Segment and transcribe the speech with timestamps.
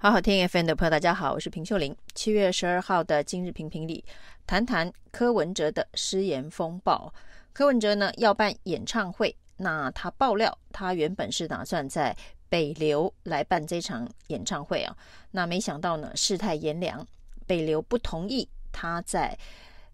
[0.00, 1.92] 好好听 FM 的朋友，大家好，我是平秀玲。
[2.14, 4.04] 七月十二号的今日评评里，
[4.46, 7.12] 谈谈柯文哲的失言风暴。
[7.52, 12.16] 柯文哲呢要办演唱会，那他爆料，他原本是打算在
[12.48, 14.96] 北流来办这场演唱会啊，
[15.32, 17.04] 那没想到呢世态炎凉，
[17.48, 19.36] 北流不同意他在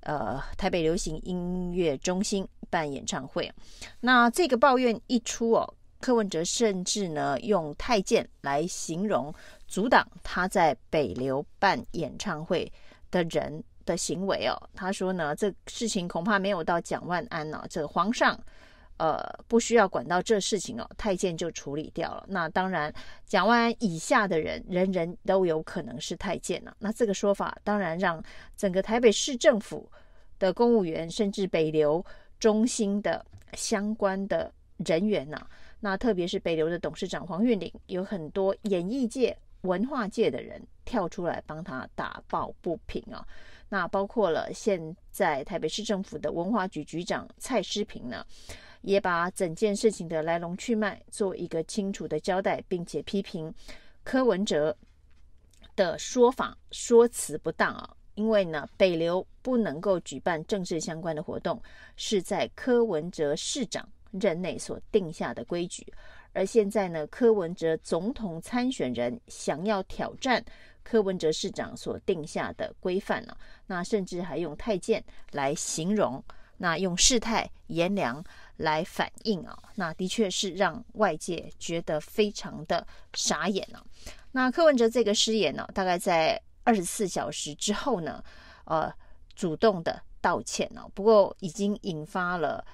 [0.00, 3.50] 呃台北流行音乐中心办演唱会。
[4.00, 9.34] 那这个抱怨一出哦，柯文哲甚至呢用太监来形容。
[9.74, 12.72] 阻挡他在北流办演唱会
[13.10, 18.38] 的人的行为哦，他说呢，这事情恐怕没有到蒋万安呢、哦，这皇上
[18.98, 22.24] 呃不需要管到这事情哦，太监就处理掉了。
[22.28, 22.94] 那当然，
[23.26, 28.22] 蒋万安以下的人，人人都有可能是太监了、那这个说法当然让
[28.56, 29.90] 整个台北市政府
[30.38, 32.06] 的公务员，甚至北流
[32.38, 34.52] 中心的相关的
[34.86, 35.44] 人员呐、
[35.80, 39.36] 那特别是北流的董事长黄韵玲，有很多演艺界。
[39.64, 43.26] 文化界的人跳出来帮他打抱不平啊，
[43.68, 48.24] 那包括了现在台北市政府的文化局局长蔡诗萍呢，
[48.82, 53.52] 也把整件事情的来龙去脉做一个清楚的交代，并且批评
[54.02, 54.76] 柯文哲
[55.74, 61.60] 的说法说辞不当啊，因为呢北流不能够举办政治相关的活动，
[61.96, 65.90] 是在柯文哲市长任内所定下的规矩。
[66.34, 70.44] 而现在呢，柯文哲总统参选人想要挑战
[70.82, 73.34] 柯文哲市长所定下的规范呢，
[73.66, 76.22] 那甚至还用太监来形容，
[76.58, 78.22] 那用世态炎凉
[78.56, 83.82] 来反映啊，那的确是让外界觉得非常的傻眼啊。
[84.32, 88.22] 那柯文哲这个失言呢，大概在二十四小时之后呢，
[88.64, 88.92] 呃，
[89.34, 92.64] 主动的道歉了，不过已经引发了。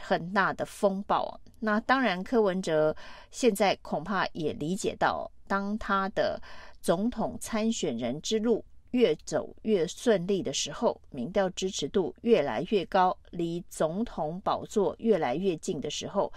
[0.00, 2.94] 很大的风暴，那当然，柯文哲
[3.30, 6.40] 现在恐怕也理解到，当他的
[6.80, 16.32] 总统参选人之路越走越顺利的时候，民调支持度越来越高，离总统宝座越来越近的时候，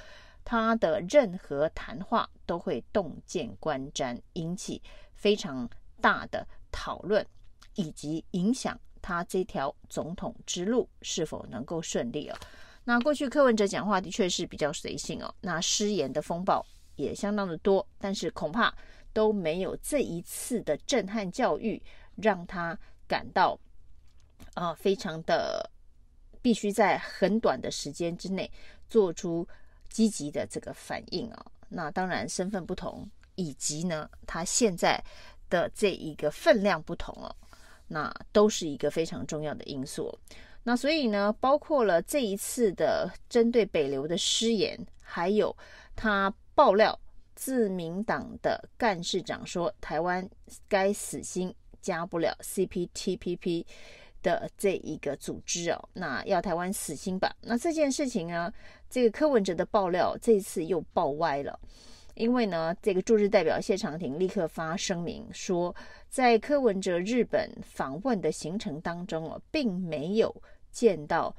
[0.46, 4.82] 他的任何谈话都会洞见观瞻，引起
[5.14, 5.70] 非常
[6.02, 7.26] 大的讨论，
[7.76, 12.38] 以及影响他这条总统之路是否能够顺利哦。
[12.90, 18.74] 那过去柯文哲讲话的确是比较随性哦，那失言的风暴也相当的多，但是恐怕
[19.14, 21.80] 都没有这一次的震撼教育
[22.16, 22.76] 让他
[23.08, 23.56] 感到
[24.56, 25.70] 啊、呃、非常的
[26.42, 28.52] 必须在很短的时间之内
[28.90, 29.48] 做出
[29.90, 35.00] 积极的这个反应啊、那当然身份不同，以及呢他现在
[35.48, 37.30] 的这一个分量不同哦，
[37.88, 40.12] 那都是一个非常重要的因素。
[40.64, 45.56] 那所以呢，包括了这一次的针对北流的失言，还有
[45.96, 46.98] 他爆料
[47.34, 50.28] 自民党的干事长说台湾
[50.68, 53.66] 该死心加不了 CPTPP
[54.22, 57.34] 的这一个组织哦，那要台湾死心吧。
[57.42, 58.54] 那这件事情呢，
[58.90, 61.58] 这个柯文哲的爆料这一次又爆歪了。
[62.20, 65.74] 因为呢，这个驻日代表谢长廷立刻发声明说，
[66.10, 70.36] 在柯文哲日本访问的行程当中哦，并没有
[70.70, 71.34] 见到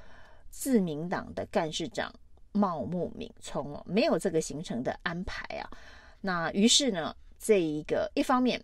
[0.49, 2.11] 自民党的干事长
[2.53, 5.69] 茂木敏充哦，没有这个行程的安排啊。
[6.23, 8.59] 那于是呢，这一个一方面，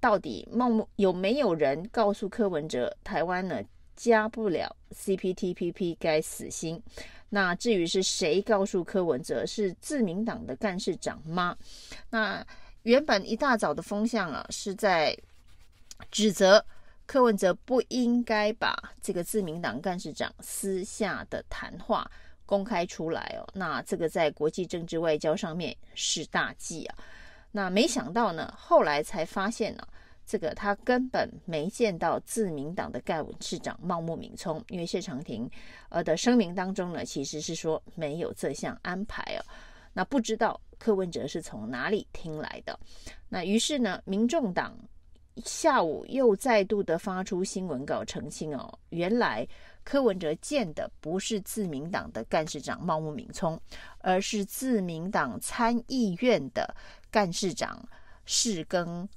[0.00, 3.62] 到底茂木有没有人告诉柯文哲，台湾呢
[4.00, 6.82] 加不了 CPTPP 该死心？
[7.28, 11.54] 那至于是谁告诉柯文哲是自民党的干事长吗？
[12.08, 12.42] 那
[12.84, 15.14] 原本一大早的风向啊，是在
[16.10, 16.64] 指责
[17.04, 22.10] 柯文哲不应该把这个自民党干事长私下的谈话
[22.46, 23.46] 公开出来哦。
[23.52, 26.96] 那这个在国际政治外交上面是大忌啊。
[27.52, 29.86] 那没想到呢，后来才发现呢、
[30.30, 35.50] 这个他根本没见到自民党的盖文市长茂木敏充，因为谢长廷
[35.88, 39.42] 呃的声明当中呢，其实是说没有这项安排哦。
[39.92, 42.78] 那不知道柯文哲是从哪里听来的？
[43.28, 44.78] 那于是呢，民众党
[45.44, 49.44] 下午又再度的发出新闻稿澄清哦，原来
[49.82, 53.60] 柯文哲见的不是自民党的干事长茂木敏充，
[53.98, 56.72] 而是自民党参议院的
[57.10, 57.84] 干事长
[58.24, 59.08] 是跟。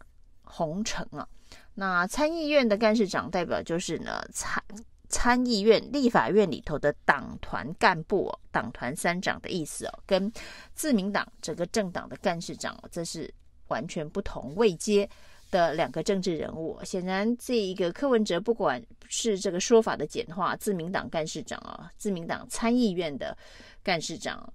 [0.56, 1.28] 洪成啊，
[1.74, 4.64] 那参议院的干事长代表就是呢参
[5.10, 10.32] 参议院立法院里头的党团干部哦，党团三长的意思哦，跟
[10.76, 13.32] 自民党整个政党的干事长哦，这是
[13.70, 15.10] 完全不同位阶
[15.50, 16.80] 的两个政治人物。
[16.84, 23.38] 显然，这一个柯文哲不管是这个说法的简化，自民党干事长啊，自民党参议院的
[23.84, 24.52] 干事长，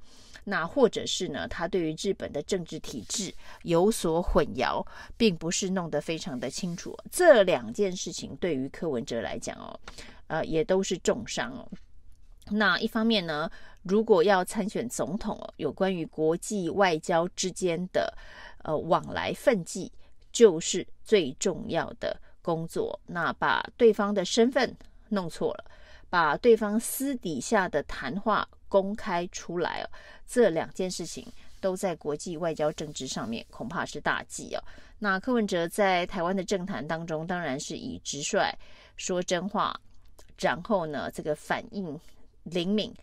[0.50, 3.32] 那或者是呢，他对于日本的政治体制
[3.64, 4.82] 有所混淆，
[5.16, 6.96] 并不是弄得非常的清楚。
[7.12, 9.78] 这两件事情对于柯文哲来讲哦，
[10.28, 11.68] 呃，也都是重伤哦。
[12.50, 13.50] 那一方面呢，
[13.82, 18.16] 如果要参选总统哦，有关于国际外交之间的
[18.64, 19.92] 呃往来分际，
[20.32, 22.98] 就是最重要的工作。
[23.04, 24.74] 那把对方的身份
[25.10, 25.64] 弄错了，
[26.08, 29.90] 把对方私底下的谈话公开出来哦，
[30.26, 31.26] 这两件事情
[31.60, 34.62] 都在国际外交政治上面恐怕是大忌哦。
[34.98, 38.52] 那柯文哲在台湾的政坛当中，当然是以直率、
[38.96, 39.78] 说真话，
[40.38, 41.98] 然后呢，这个反应。
[42.44, 42.94] 灵敏，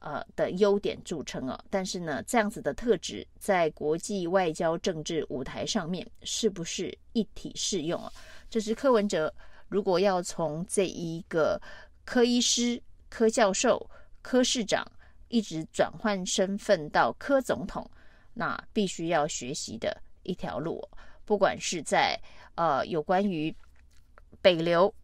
[0.00, 8.10] 呃的优点著称哦，但是呢，这样子的特质在国际外交政治舞台上面是不是一体适用啊？
[8.48, 9.30] 这是柯文哲
[9.68, 11.60] 如果要从这一个
[12.06, 13.90] 柯医师、柯教授、
[14.22, 14.90] 柯市长
[15.34, 17.90] 一直转换身份到柯总统，
[18.34, 20.80] 那必须要学习的一条路。
[21.24, 22.16] 不管是在
[22.54, 23.54] 呃有关于
[24.40, 24.94] 北流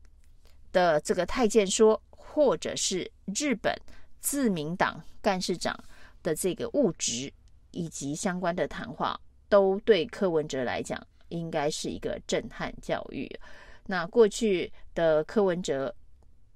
[0.70, 2.00] 的这个太监说。
[2.32, 3.74] 或者是日本
[4.20, 5.76] 自民党干事长
[6.22, 7.32] 的这个物质
[7.72, 13.28] 以及相关的谈话，都对柯文哲来讲应该是一个震撼教育。
[13.84, 15.92] 那过去的柯文哲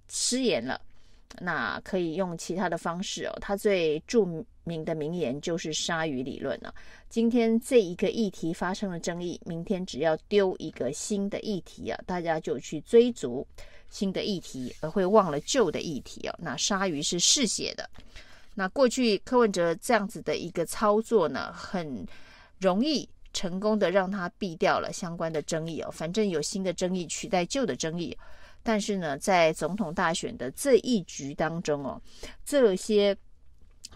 [0.08, 0.80] 失言了，
[1.40, 3.38] 那可以用其他的方式哦。
[3.40, 6.74] 他最著名的名言就是鲨鱼理论了。
[7.08, 13.46] 今天这一个议题发生了争议，明天只要丢一个新的议题啊，大家就去追逐。
[13.90, 17.88] 新的议题而会忘了旧的议题哦，那鲨鱼是嗜血的。
[18.52, 22.04] 那过去柯文哲这样子的一个操作呢，很
[22.58, 25.90] 容易成功的让他避掉了相关的争议哦。
[25.92, 28.16] 反正有新的争议取代旧的争议，
[28.64, 32.02] 但是呢，在总统大选的这一局当中哦，
[32.44, 33.16] 这些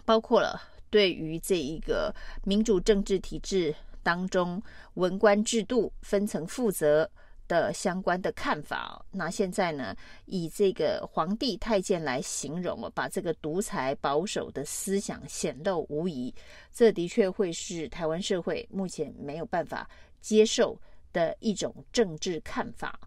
[0.05, 4.63] 包括了对于这一个民主政治体制当中
[4.93, 7.11] 文官制度分层负责。
[7.49, 9.95] 的相关的看法，那现在呢，
[10.25, 16.31] 以这个皇帝太监来形容哦，把这个独裁保守的思想显露无遗，
[16.71, 19.89] 这的确会是台湾社会目前没有办法
[20.21, 20.79] 接受
[21.11, 22.99] 的一种政治看法。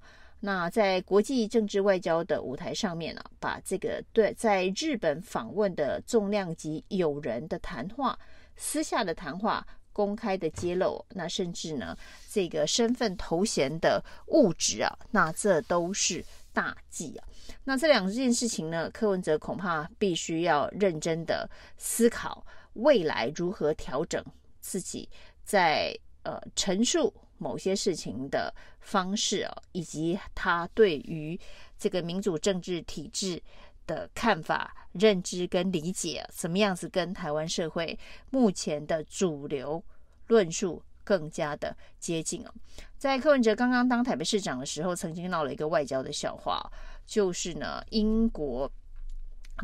[0.45, 8.19] 那在国际政治外交的舞台上面呢，把这个对在日本访问的重量级友人的谈话，
[8.57, 9.67] 私下的谈话。
[9.95, 11.95] 公开的揭露，那甚至呢，
[12.31, 17.29] 这个身份头衔的物质啊，那这都是大忌啊。
[17.63, 21.47] 那这两件事情呢，柯文哲恐怕必须要认真的
[21.77, 22.43] 思考
[22.73, 24.25] 未来如何调整
[24.63, 25.07] 自己
[25.45, 27.13] 在呃陈述
[27.43, 31.39] 某些事情的方式啊，以及他对于
[31.77, 33.43] 这个民主政治体制
[33.87, 37.99] 的看法、认知跟理解，怎么样子跟台湾社会
[38.31, 39.83] 目前的主流
[40.29, 42.51] 论述更加的接近哦。
[42.97, 46.65] 在柯文哲刚刚当台北市长的时候，曾经闹了一个外交的笑话，
[47.05, 48.71] 就是呢，英国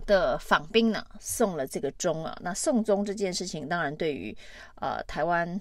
[0.05, 2.37] 的访宾呢送了这个钟啊。
[2.43, 4.37] 那送钟这件事情，当然对于
[4.81, 5.61] 呃台湾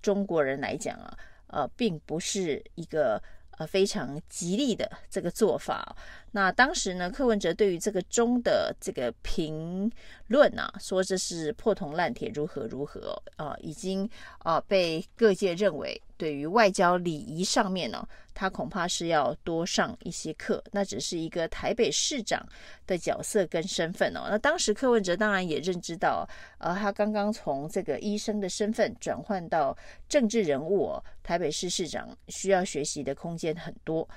[0.00, 3.22] 中国人来讲啊，呃，并不是一个。
[3.58, 5.94] 呃，非常吉利的这个做法。
[6.32, 9.90] 那当时呢，柯文哲对于这个钟的这个评
[10.28, 14.08] 论啊，说这是破铜烂铁，如何如何啊，已经
[14.38, 16.00] 啊，被各界认为。
[16.16, 20.62] 对于外交礼仪上面呢，他恐怕是要多上一些课。
[20.70, 22.46] 那只是一个台北市长
[22.86, 24.28] 的角色跟身份哦。
[24.30, 26.24] 那当时柯文哲当然也认知到，
[26.58, 29.76] 呃，他刚刚从这个医生的身份转换到
[30.08, 34.08] 政治人物哦，台北市市长需要学习的空间很多。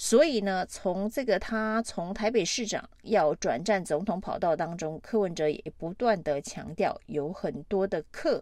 [0.00, 8.40] 所以呢，从这个他从台北市长要转战总统跑道当中，柯文哲也不断的强调，有很多的课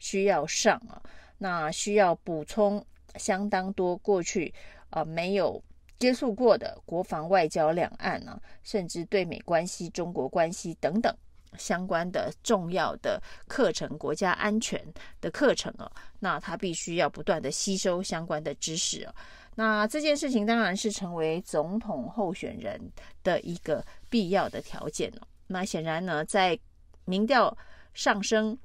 [0.00, 1.00] 需要上啊。
[1.38, 2.84] 那需要补充
[3.14, 4.52] 相当多过去
[4.90, 5.62] 啊、呃、没有
[5.96, 11.16] 接触过的国防外交、两岸、啊，甚至对美关系、中国关系等等
[11.56, 14.84] 相关的重要的课程、国家安全
[15.20, 19.14] 的课程啊，那他必须要不断的吸收相关的知识啊。
[19.56, 22.80] 那这件事情当然是成为总统候选人
[23.24, 25.26] 的一个必要的条件了。
[25.48, 26.56] 那显然呢，在
[27.04, 27.58] 民调
[27.92, 28.56] 上升。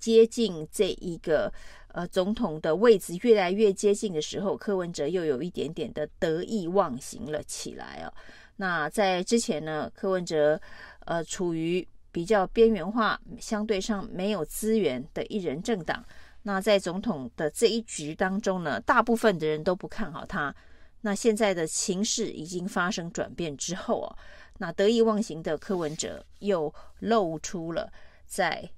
[0.00, 1.52] 接近这一个
[1.88, 8.12] 呃总统的位置越来越接近的时候，柯文哲又有一点点的得意忘形了起来哦。
[8.56, 10.60] 那在之前呢，柯文哲
[11.04, 16.04] 呃处于比较边缘化、相对上没有资源的一人政党。
[16.46, 20.54] 那在总统的这一局当中呢，大部分的人都不看好他。
[21.00, 24.16] 那现在的情势已经发生转变之后啊，
[24.58, 27.92] 那得意忘形的柯文哲又露出了
[28.26, 28.70] 在。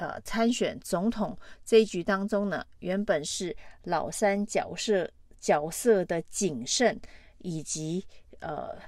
[0.00, 3.52] 呃参选总统这一局当中呢，原本是
[3.82, 6.96] 老三角色角色的谨慎
[7.38, 8.06] 以及
[8.38, 8.78] 呃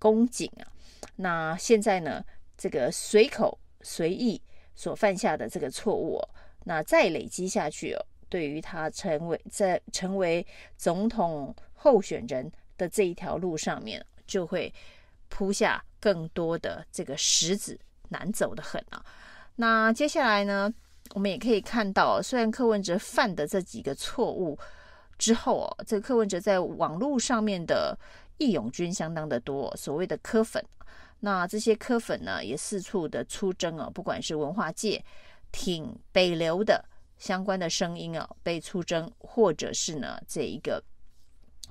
[0.00, 0.66] 恭谨啊，
[1.14, 2.24] 那现在呢，
[2.58, 4.42] 这个随口随意
[4.74, 6.20] 所犯下的这个错误，
[6.64, 14.72] 那再累积下去哦，对于他成为在成为总统候选人的这一条路上面，就会
[15.28, 17.78] 铺下更多的这个石子，
[18.08, 19.04] 难走得很啊。
[19.56, 20.72] 那接下来呢，
[21.14, 24.58] 我们也可以看到，虽然柯文哲犯的这几个错误
[25.18, 27.96] 之后哦，这个柯文哲在网络上面的
[28.38, 30.64] 义勇军相当的多，所谓的柯粉。
[31.20, 35.04] 那这些柯粉呢，也四处的出征啊，不管是文化界
[35.52, 36.84] 挺北流的
[37.18, 40.82] 相关的声音啊，被出征，或者是呢，这一个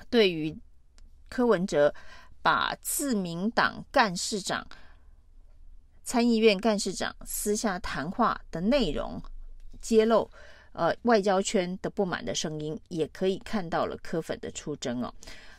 [0.10, 0.56] 对于
[1.28, 1.94] 柯文哲
[2.42, 4.66] 把自民党干事长、
[6.04, 9.22] 参议院干事长私下谈话的内容
[9.82, 10.30] 揭露，
[10.74, 15.14] 呃，外交圈的不满的声音，也可以看到了柯粉的出征哦。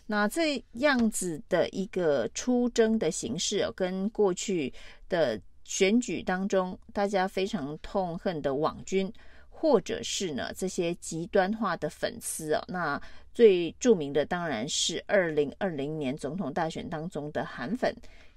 [0.07, 4.73] 那这样子的一个出征的形式哦，跟过去
[5.09, 5.41] 的
[5.73, 9.11] 选举当中大家非常痛恨的网军，
[9.49, 13.01] 或者是呢这些极端化的粉丝哦，那
[13.33, 17.91] 最著名的当然是二零二零年总统大选当中的韩粉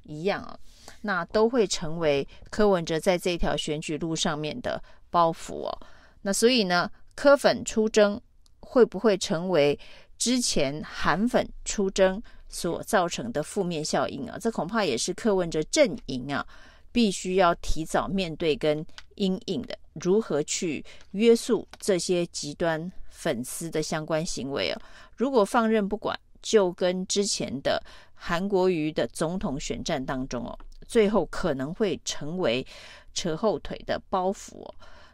[0.04, 0.58] 一样啊，
[1.02, 5.78] 那都会成为柯文哲在这条选举路上面的包袱哦。
[6.22, 8.22] 那所以呢，柯粉出征
[8.62, 9.78] 会不会成为？
[10.18, 16.48] 之前韩粉出征所造成的负面效应啊，这恐怕也是柯文哲阵营啊，
[16.96, 18.86] 必须要提早面对跟
[19.16, 24.82] 阴影的，如何去约束这些极端粉丝的相关行为哦？
[25.18, 27.84] 如果放任不管，就跟之前的
[28.14, 32.66] 韩国瑜的总统选战当中哦，最后可能会成为
[33.14, 34.66] 扯后腿的包袱。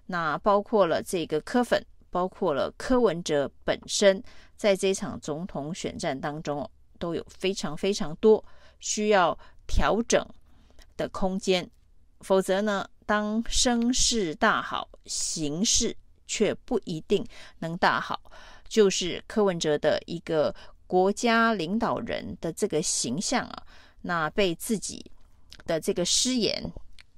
[0.06, 4.24] 那包括了这个柯粉，包括了柯文哲本身。
[4.56, 6.70] 在这场总统选战当中哦，
[7.00, 8.46] 都有非常非常多
[8.80, 9.36] 需要
[9.66, 10.24] 调整
[11.01, 11.67] 的空间，
[12.20, 15.96] 否则呢，当声势大好，形势
[16.27, 17.25] 却不一定
[17.60, 18.22] 能大好，
[18.67, 20.53] 就是柯文哲的一个
[20.86, 23.63] 国家领导人的这个形象啊，
[24.03, 25.12] 那被自己
[25.65, 26.72] 的这个失言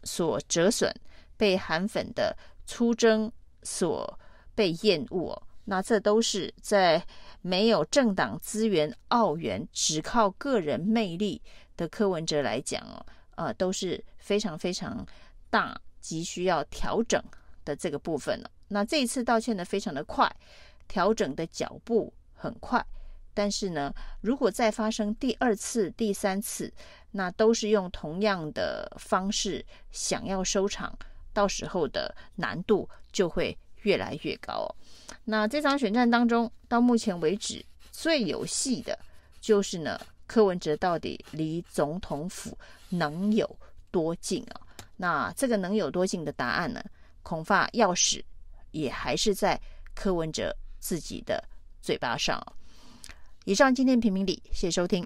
[0.04, 0.90] 所折损，
[1.36, 3.30] 被韩粉的出征
[3.64, 4.18] 所
[4.56, 5.44] 被厌恶。
[5.66, 7.06] 那这都是在
[7.42, 11.42] 没有政党资源、澳援，只靠个人魅力
[11.78, 15.06] 的柯文哲来讲哦，呃，都是非常非常
[15.50, 17.24] 大，急需要调整
[17.66, 18.50] 的这个部分了。
[18.68, 20.30] 那这一次道歉的非常的快，
[20.88, 22.84] 调整的脚步很快，
[23.34, 26.72] 但是呢，如果再发生第二次、第三次，
[27.12, 30.98] 那都是用同样的方式想要收场，
[31.32, 34.76] 到时候的难度就会越来越高哦。
[35.26, 38.98] 那这场选战当中，到目前为止最有戏的，
[39.40, 42.58] 就是呢，柯文哲到底离总统府
[42.94, 43.60] 能有
[43.92, 44.62] 多近啊？
[44.96, 46.84] 那这个能有多近的答案呢？
[47.24, 48.24] 恐怕钥匙
[48.72, 49.60] 也还是在
[49.96, 51.44] 柯文哲自己的
[51.82, 52.54] 嘴巴上啊。
[53.46, 55.06] 以上今天评评理，谢谢收听。